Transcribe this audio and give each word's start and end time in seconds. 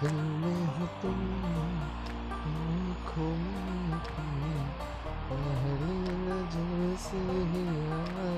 दिल 0.00 0.16
में 0.40 0.64
हो 0.76 0.86
तुम 1.02 1.20
आँखों 2.46 3.30
पहली 5.28 6.00
नज़र 6.26 6.96
से 7.04 7.22
ही 7.52 7.64
आ 7.90 8.35